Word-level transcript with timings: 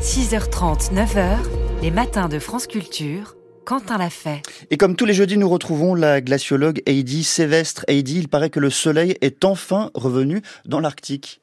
6h30, 0.00 0.94
9h, 0.94 1.36
les 1.82 1.90
matins 1.90 2.30
de 2.30 2.38
France 2.38 2.66
Culture. 2.66 3.36
Quentin 3.66 3.98
l'a 3.98 4.08
fait. 4.08 4.40
Et 4.70 4.78
comme 4.78 4.96
tous 4.96 5.04
les 5.04 5.12
jeudis, 5.12 5.36
nous 5.36 5.48
retrouvons 5.48 5.94
la 5.94 6.22
glaciologue 6.22 6.80
Heidi 6.86 7.22
Sévestre. 7.22 7.84
Heidi, 7.86 8.18
il 8.18 8.28
paraît 8.28 8.48
que 8.48 8.60
le 8.60 8.70
soleil 8.70 9.18
est 9.20 9.44
enfin 9.44 9.90
revenu 9.92 10.40
dans 10.64 10.80
l'Arctique. 10.80 11.42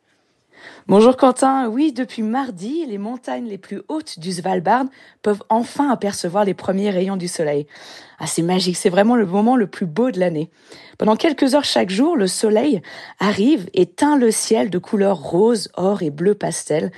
Bonjour 0.90 1.18
Quentin, 1.18 1.68
oui, 1.68 1.92
depuis 1.92 2.22
mardi, 2.22 2.86
les 2.86 2.98
montagnes 2.98 3.50
les 3.50 3.58
plus 3.58 3.82
hautes 3.90 4.20
du 4.20 4.32
Svalbard 4.32 4.86
peuvent 5.22 5.44
enfin 5.50 5.90
apercevoir 5.90 6.46
les 6.46 6.54
premiers 6.54 6.92
rayons 6.92 7.18
du 7.18 7.28
soleil. 7.28 7.68
Ah, 8.20 8.26
c'est 8.26 8.42
magique, 8.42 8.78
c'est 8.78 8.90
vraiment 8.90 9.18
le 9.18 9.26
moment 9.26 9.58
le 9.58 9.68
plus 9.68 9.86
beau 9.86 10.12
de 10.12 10.20
l'année. 10.20 10.50
Pendant 10.98 11.16
quelques 11.16 11.54
heures 11.54 11.66
chaque 11.66 11.92
jour, 11.92 12.16
le 12.16 12.26
soleil 12.26 12.82
arrive 13.20 13.70
et 13.76 13.86
teint 13.86 14.18
le 14.18 14.32
ciel 14.32 14.72
de 14.72 14.80
couleurs 14.80 15.22
rose, 15.22 15.70
or 15.76 16.02
et 16.02 16.10
bleu 16.10 16.34
pastel, 16.34 16.92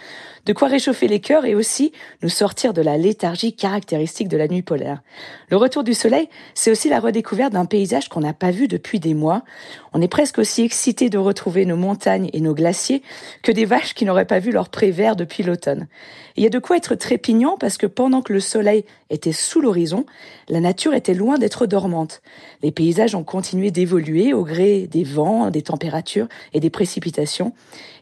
de 0.46 0.54
quoi 0.54 0.69
réchauffer 0.69 1.10
les 1.10 1.19
cœurs 1.19 1.43
et 1.43 1.56
aussi 1.56 1.92
nous 2.21 2.29
sortir 2.29 2.74
de 2.74 2.82
la 2.82 2.96
léthargie 2.97 3.54
caractéristique 3.54 4.29
de 4.29 4.37
la 4.37 4.47
nuit 4.47 4.61
polaire. 4.61 5.01
Le 5.50 5.57
retour 5.57 5.83
du 5.83 5.93
soleil, 5.93 6.29
c'est 6.54 6.71
aussi 6.71 6.87
la 6.87 7.01
redécouverte 7.01 7.51
d'un 7.51 7.65
paysage 7.65 8.07
qu'on 8.07 8.21
n'a 8.21 8.33
pas 8.33 8.51
vu 8.51 8.69
depuis 8.69 9.01
des 9.01 9.14
mois. 9.14 9.43
On 9.92 10.01
est 10.01 10.07
presque 10.07 10.39
aussi 10.39 10.61
excité 10.61 11.10
de 11.10 11.18
retrouver 11.18 11.65
nos 11.65 11.75
montagnes 11.75 12.29
et 12.32 12.39
nos 12.39 12.54
glaciers 12.54 13.04
que 13.43 13.51
des 13.51 13.65
qui 13.93 14.06
n'auraient 14.06 14.25
pas 14.25 14.39
vu 14.39 14.51
leur 14.51 14.69
pré 14.69 14.92
vert 14.92 15.15
depuis 15.15 15.43
l'automne. 15.43 15.88
Il 16.36 16.43
y 16.43 16.46
a 16.46 16.50
de 16.50 16.60
quoi 16.60 16.78
être 16.78 16.96
trépignant 16.96 17.57
parce 17.57 17.78
que 17.78 17.88
pendant 17.88 18.21
que 18.21 18.33
le 18.33 18.39
soleil 18.39 18.86
était 19.10 19.32
sous 19.32 19.61
l'horizon, 19.61 20.05
la 20.47 20.60
nature 20.60 20.93
était 20.93 21.14
loin 21.14 21.38
d'être 21.38 21.65
dormante. 21.65 22.21
Les 22.61 22.71
paysages 22.71 23.15
ont 23.15 23.24
continué 23.24 23.71
d'évoluer 23.71 24.33
au 24.33 24.43
gré 24.43 24.88
des 24.88 25.04
vents, 25.04 25.50
des 25.50 25.61
températures 25.61 26.28
et 26.54 26.60
des 26.60 26.69
précipitations. 26.69 27.54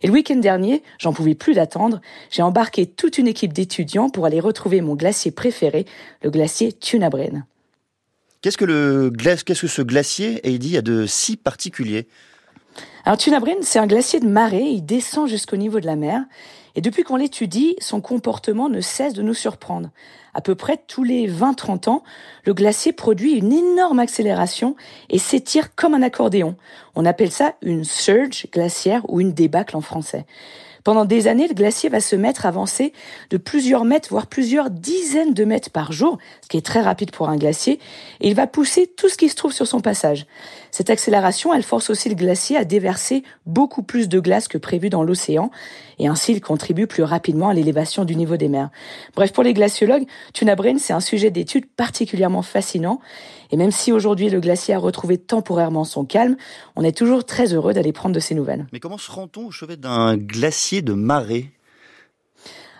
Et 0.01 0.07
le 0.07 0.13
week-end 0.13 0.35
dernier, 0.35 0.83
j'en 0.99 1.13
pouvais 1.13 1.35
plus 1.35 1.55
d'attendre, 1.55 2.01
j'ai 2.29 2.41
embarqué 2.41 2.85
toute 2.85 3.17
une 3.17 3.27
équipe 3.27 3.53
d'étudiants 3.53 4.09
pour 4.09 4.25
aller 4.25 4.39
retrouver 4.39 4.81
mon 4.81 4.95
glacier 4.95 5.31
préféré, 5.31 5.85
le 6.23 6.29
glacier 6.29 6.73
Tunabren. 6.73 7.45
Qu'est-ce 8.41 8.57
que, 8.57 9.09
qu'est-ce 9.43 9.61
que 9.61 9.67
ce 9.67 9.81
glacier, 9.81 10.47
Heidi, 10.47 10.77
a 10.77 10.81
de 10.81 11.05
si 11.05 11.37
particulier 11.37 12.07
alors 13.05 13.17
Tunabren, 13.17 13.57
c'est 13.61 13.79
un 13.79 13.87
glacier 13.87 14.19
de 14.19 14.27
marée, 14.27 14.65
il 14.65 14.85
descend 14.85 15.29
jusqu'au 15.29 15.55
niveau 15.55 15.79
de 15.79 15.85
la 15.85 15.95
mer, 15.95 16.23
et 16.75 16.81
depuis 16.81 17.03
qu'on 17.03 17.15
l'étudie, 17.15 17.75
son 17.79 18.01
comportement 18.01 18.69
ne 18.69 18.81
cesse 18.81 19.13
de 19.13 19.21
nous 19.21 19.33
surprendre. 19.33 19.89
À 20.37 20.41
peu 20.41 20.53
près 20.53 20.77
tous 20.85 21.03
les 21.03 21.27
20-30 21.27 21.89
ans, 21.89 22.03
le 22.45 22.53
glacier 22.53 22.93
produit 22.93 23.33
une 23.33 23.51
énorme 23.51 23.97
accélération 23.97 24.75
et 25.09 25.17
s'étire 25.17 25.73
comme 25.73 25.95
un 25.95 26.03
accordéon. 26.03 26.55
On 26.93 27.07
appelle 27.07 27.31
ça 27.31 27.55
une 27.63 27.83
surge 27.83 28.45
glaciaire 28.53 29.01
ou 29.09 29.19
une 29.19 29.33
débâcle 29.33 29.75
en 29.75 29.81
français. 29.81 30.27
Pendant 30.87 31.03
des 31.03 31.27
années, 31.27 31.49
le 31.49 31.53
glacier 31.53 31.89
va 31.89 31.99
se 31.99 32.15
mettre 32.15 32.45
à 32.45 32.47
avancer 32.47 32.93
de 33.29 33.35
plusieurs 33.35 33.83
mètres, 33.83 34.07
voire 34.09 34.27
plusieurs 34.27 34.69
dizaines 34.69 35.33
de 35.33 35.43
mètres 35.43 35.69
par 35.69 35.91
jour, 35.91 36.17
ce 36.41 36.47
qui 36.47 36.55
est 36.55 36.65
très 36.65 36.79
rapide 36.79 37.11
pour 37.11 37.27
un 37.27 37.35
glacier, 37.35 37.79
et 38.21 38.29
il 38.29 38.35
va 38.35 38.47
pousser 38.47 38.87
tout 38.95 39.09
ce 39.09 39.17
qui 39.17 39.27
se 39.27 39.35
trouve 39.35 39.51
sur 39.51 39.67
son 39.67 39.81
passage. 39.81 40.27
Cette 40.71 40.89
accélération, 40.89 41.53
elle 41.53 41.63
force 41.63 41.89
aussi 41.89 42.07
le 42.07 42.15
glacier 42.15 42.55
à 42.55 42.63
déverser 42.63 43.23
beaucoup 43.45 43.83
plus 43.83 44.07
de 44.07 44.21
glace 44.21 44.47
que 44.47 44.57
prévu 44.57 44.89
dans 44.89 45.03
l'océan, 45.03 45.51
et 45.99 46.07
ainsi 46.07 46.31
il 46.31 46.39
contribue 46.39 46.87
plus 46.87 47.03
rapidement 47.03 47.49
à 47.49 47.53
l'élévation 47.53 48.05
du 48.05 48.15
niveau 48.15 48.37
des 48.37 48.47
mers. 48.47 48.69
Bref, 49.13 49.33
pour 49.33 49.43
les 49.43 49.53
glaciologues, 49.53 50.05
Tunabren, 50.33 50.79
c'est 50.79 50.93
un 50.93 50.99
sujet 50.99 51.31
d'étude 51.31 51.65
particulièrement 51.65 52.41
fascinant, 52.41 52.99
et 53.51 53.57
même 53.57 53.71
si 53.71 53.91
aujourd'hui 53.91 54.29
le 54.29 54.39
glacier 54.39 54.73
a 54.73 54.79
retrouvé 54.79 55.17
temporairement 55.17 55.83
son 55.83 56.05
calme, 56.05 56.37
on 56.75 56.83
est 56.83 56.97
toujours 56.97 57.25
très 57.25 57.53
heureux 57.53 57.73
d'aller 57.73 57.93
prendre 57.93 58.15
de 58.15 58.19
ses 58.19 58.35
nouvelles. 58.35 58.67
Mais 58.73 58.79
comment 58.79 58.97
se 58.97 59.11
rend-on 59.11 59.47
au 59.47 59.51
chevet 59.51 59.77
d'un 59.77 60.17
glacier 60.17 60.81
de 60.81 60.93
marée? 60.93 61.51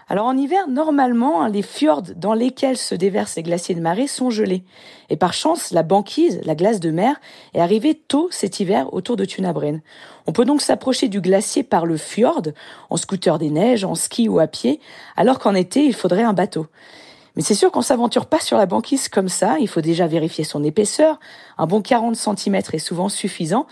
Alors 0.09 0.25
en 0.25 0.38
hiver, 0.38 0.70
normalement, 0.70 1.48
les 1.48 1.62
fjords 1.62 2.14
dans 2.16 2.34
lesquels 2.34 2.78
se 2.78 2.95
déversent 2.95 3.36
les 3.36 3.44
glaciers 3.44 3.75
de 3.75 3.81
marée 3.81 4.08
sont 4.08 4.30
gelés. 4.30 4.64
Et 5.09 5.18
par 5.18 5.34
chance, 5.34 5.72
la 5.72 5.84
banquise, 5.84 6.40
la 6.45 6.56
glace 6.56 6.80
de 6.80 6.92
mer, 6.92 7.19
est 7.53 7.59
arrivée 7.59 7.94
tôt 7.94 8.29
cet 8.31 8.62
hiver 8.62 8.94
autour 8.94 9.18
de 9.18 9.25
Tunabren. 9.25 9.81
On 10.25 10.31
peut 10.31 10.46
donc 10.46 10.62
s'approcher 10.62 11.09
du 11.09 11.19
glacier 11.19 11.64
par 11.64 11.85
le 11.85 11.97
fjord, 11.97 12.44
en 12.90 12.96
scooter 12.96 13.38
des 13.38 13.50
neiges, 13.50 13.84
en 13.84 13.96
ski 13.96 14.29
ou 14.29 14.40
à 14.40 14.47
pied, 14.47 14.79
alors 15.18 15.40
qu'en 15.40 15.56
été, 15.56 15.84
il 15.84 15.94
faudrait 15.94 16.24
un 16.24 16.34
bateau. 16.34 16.68
Mais 17.38 17.44
c'est 17.44 17.53
sûr 17.53 17.72
qu'on 17.72 17.84
s'aventure 17.84 18.25
pas 18.25 18.40
sur 18.40 18.58
la 18.58 18.66
banquise 18.66 19.09
comme 19.09 19.30
ça, 19.30 19.58
il 19.59 19.68
faut 19.68 19.80
déjà 19.80 20.08
vérifier 20.08 20.44
son 20.44 20.64
épaisseur, 20.64 21.20
un 21.59 21.68
bon 21.68 21.84
40 21.84 22.16
cm 22.16 22.56
est 22.74 22.80
souvent 22.80 23.09
suffisant, 23.09 23.68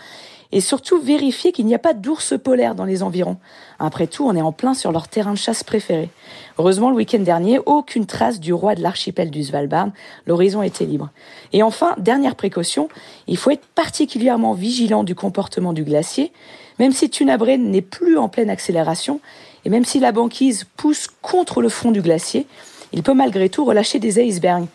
et 0.52 0.60
surtout 0.60 1.00
vérifier 1.00 1.50
qu'il 1.50 1.66
n'y 1.66 1.74
a 1.74 1.80
pas 1.80 1.92
d'ours 1.92 2.34
polaires 2.40 2.76
dans 2.76 2.84
les 2.84 3.02
environs. 3.02 3.38
Après 3.80 4.06
tout, 4.06 4.24
on 4.24 4.36
est 4.36 4.40
en 4.40 4.52
plein 4.52 4.72
sur 4.72 4.92
leur 4.92 5.08
terrain 5.08 5.32
de 5.32 5.38
chasse 5.38 5.64
préféré. 5.64 6.10
Heureusement, 6.58 6.90
le 6.90 6.96
week-end 6.96 7.18
dernier, 7.18 7.58
aucune 7.66 8.06
trace 8.06 8.38
du 8.38 8.52
roi 8.52 8.76
de 8.76 8.82
l'archipel 8.82 9.32
du 9.32 9.42
Svalbard. 9.42 9.88
L'horizon 10.28 10.62
était 10.62 10.84
libre. 10.84 11.10
Et 11.52 11.64
enfin, 11.64 11.96
dernière 11.98 12.36
précaution, 12.36 12.88
il 13.26 13.36
faut 13.36 13.50
être 13.50 13.66
particulièrement 13.74 14.52
vigilant 14.54 15.02
du 15.02 15.16
comportement 15.16 15.72
du 15.72 15.82
glacier. 15.82 16.32
Même 16.78 16.92
si 16.92 17.10
Tunabren 17.10 17.68
n'est 17.68 17.82
plus 17.82 18.16
en 18.16 18.28
pleine 18.28 18.48
accélération, 18.48 19.20
et 19.64 19.70
même 19.70 19.84
si 19.84 19.98
la 19.98 20.12
banquise 20.12 20.66
pousse 20.76 21.08
contre 21.20 21.60
le 21.60 21.68
fond 21.68 21.90
du 21.90 22.00
glacier, 22.00 22.46
il 22.96 23.02
peut 23.02 23.14
malgré 23.14 23.48
tout 23.48 23.64
relâcher 23.64 24.00
des 24.00 24.18
icebergs. 24.20 24.66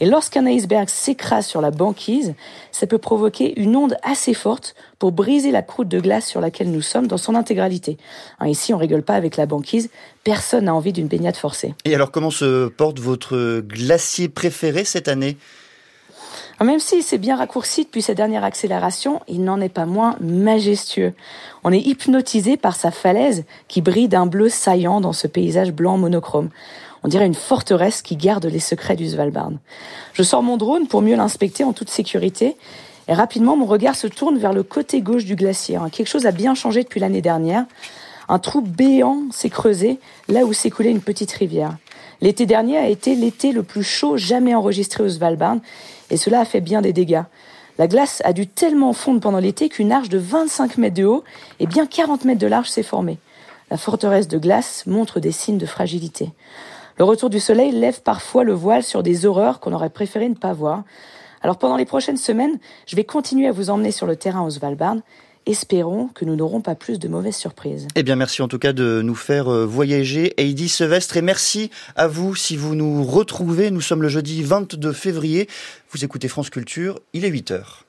Et 0.00 0.06
lorsqu'un 0.06 0.46
iceberg 0.46 0.88
s'écrase 0.88 1.46
sur 1.46 1.60
la 1.60 1.70
banquise, 1.70 2.34
ça 2.72 2.86
peut 2.86 2.98
provoquer 2.98 3.60
une 3.60 3.76
onde 3.76 3.96
assez 4.02 4.34
forte 4.34 4.74
pour 4.98 5.12
briser 5.12 5.50
la 5.50 5.62
croûte 5.62 5.88
de 5.88 6.00
glace 6.00 6.26
sur 6.26 6.40
laquelle 6.40 6.70
nous 6.70 6.82
sommes 6.82 7.06
dans 7.06 7.16
son 7.16 7.34
intégralité. 7.34 7.96
Hein, 8.40 8.48
ici, 8.48 8.74
on 8.74 8.78
rigole 8.78 9.02
pas 9.02 9.14
avec 9.14 9.36
la 9.36 9.46
banquise. 9.46 9.90
Personne 10.24 10.64
n'a 10.64 10.74
envie 10.74 10.92
d'une 10.92 11.06
baignade 11.06 11.36
forcée. 11.36 11.74
Et 11.84 11.94
alors, 11.94 12.10
comment 12.10 12.30
se 12.30 12.68
porte 12.68 12.98
votre 12.98 13.60
glacier 13.60 14.28
préféré 14.28 14.84
cette 14.84 15.06
année? 15.06 15.36
Ah, 16.60 16.64
même 16.64 16.78
s'il 16.80 17.02
s'est 17.02 17.18
bien 17.18 17.36
raccourci 17.36 17.84
depuis 17.84 18.02
sa 18.02 18.14
dernière 18.14 18.44
accélération, 18.44 19.20
il 19.26 19.42
n'en 19.42 19.60
est 19.60 19.68
pas 19.68 19.86
moins 19.86 20.16
majestueux. 20.20 21.12
On 21.64 21.72
est 21.72 21.80
hypnotisé 21.80 22.56
par 22.56 22.76
sa 22.76 22.92
falaise 22.92 23.44
qui 23.66 23.80
brille 23.80 24.08
d'un 24.08 24.26
bleu 24.26 24.48
saillant 24.48 25.00
dans 25.00 25.12
ce 25.12 25.26
paysage 25.26 25.72
blanc 25.72 25.98
monochrome. 25.98 26.50
On 27.04 27.08
dirait 27.08 27.26
une 27.26 27.34
forteresse 27.34 28.00
qui 28.00 28.16
garde 28.16 28.46
les 28.46 28.58
secrets 28.58 28.96
du 28.96 29.06
Svalbard. 29.06 29.52
Je 30.14 30.22
sors 30.22 30.42
mon 30.42 30.56
drone 30.56 30.88
pour 30.88 31.02
mieux 31.02 31.16
l'inspecter 31.16 31.62
en 31.62 31.74
toute 31.74 31.90
sécurité. 31.90 32.56
Et 33.08 33.12
rapidement, 33.12 33.56
mon 33.56 33.66
regard 33.66 33.94
se 33.94 34.06
tourne 34.06 34.38
vers 34.38 34.54
le 34.54 34.62
côté 34.62 35.02
gauche 35.02 35.26
du 35.26 35.36
glacier. 35.36 35.78
Quelque 35.92 36.08
chose 36.08 36.24
a 36.24 36.30
bien 36.32 36.54
changé 36.54 36.82
depuis 36.82 37.00
l'année 37.00 37.20
dernière. 37.20 37.66
Un 38.30 38.38
trou 38.38 38.62
béant 38.62 39.24
s'est 39.30 39.50
creusé 39.50 40.00
là 40.28 40.46
où 40.46 40.54
s'écoulait 40.54 40.90
une 40.90 41.02
petite 41.02 41.30
rivière. 41.32 41.76
L'été 42.22 42.46
dernier 42.46 42.78
a 42.78 42.88
été 42.88 43.14
l'été 43.14 43.52
le 43.52 43.62
plus 43.62 43.82
chaud 43.82 44.16
jamais 44.16 44.54
enregistré 44.54 45.04
au 45.04 45.08
Svalbard, 45.10 45.58
et 46.08 46.16
cela 46.16 46.40
a 46.40 46.44
fait 46.46 46.62
bien 46.62 46.80
des 46.80 46.94
dégâts. 46.94 47.24
La 47.76 47.86
glace 47.86 48.22
a 48.24 48.32
dû 48.32 48.46
tellement 48.46 48.94
fondre 48.94 49.20
pendant 49.20 49.40
l'été 49.40 49.68
qu'une 49.68 49.92
arche 49.92 50.08
de 50.08 50.16
25 50.16 50.78
mètres 50.78 50.96
de 50.96 51.04
haut 51.04 51.24
et 51.60 51.66
bien 51.66 51.84
40 51.84 52.24
mètres 52.24 52.40
de 52.40 52.46
large 52.46 52.70
s'est 52.70 52.82
formée. 52.82 53.18
La 53.70 53.76
forteresse 53.76 54.28
de 54.28 54.38
glace 54.38 54.86
montre 54.86 55.20
des 55.20 55.32
signes 55.32 55.58
de 55.58 55.66
fragilité. 55.66 56.30
Le 56.96 57.04
retour 57.04 57.28
du 57.28 57.40
soleil 57.40 57.72
lève 57.72 58.02
parfois 58.02 58.44
le 58.44 58.52
voile 58.52 58.84
sur 58.84 59.02
des 59.02 59.26
horreurs 59.26 59.58
qu'on 59.58 59.72
aurait 59.72 59.90
préféré 59.90 60.28
ne 60.28 60.34
pas 60.34 60.52
voir. 60.52 60.84
Alors 61.42 61.58
pendant 61.58 61.76
les 61.76 61.84
prochaines 61.84 62.16
semaines, 62.16 62.58
je 62.86 62.94
vais 62.94 63.02
continuer 63.02 63.48
à 63.48 63.52
vous 63.52 63.68
emmener 63.68 63.90
sur 63.90 64.06
le 64.06 64.14
terrain 64.14 64.42
au 64.42 64.50
Svalbard. 64.50 64.98
Espérons 65.44 66.08
que 66.08 66.24
nous 66.24 66.36
n'aurons 66.36 66.60
pas 66.60 66.76
plus 66.76 66.98
de 67.00 67.08
mauvaises 67.08 67.36
surprises. 67.36 67.88
Eh 67.96 68.02
bien, 68.02 68.16
merci 68.16 68.40
en 68.42 68.48
tout 68.48 68.58
cas 68.58 68.72
de 68.72 69.02
nous 69.02 69.16
faire 69.16 69.48
euh, 69.48 69.66
voyager, 69.66 70.32
Heidi 70.38 70.70
Sevestre, 70.70 71.18
et 71.18 71.22
merci 71.22 71.70
à 71.96 72.06
vous 72.06 72.34
si 72.34 72.56
vous 72.56 72.74
nous 72.74 73.04
retrouvez. 73.04 73.70
Nous 73.70 73.82
sommes 73.82 74.00
le 74.00 74.08
jeudi 74.08 74.42
22 74.42 74.92
février. 74.92 75.48
Vous 75.90 76.02
écoutez 76.02 76.28
France 76.28 76.48
Culture, 76.48 77.00
il 77.12 77.26
est 77.26 77.28
8 77.28 77.50
heures. 77.50 77.83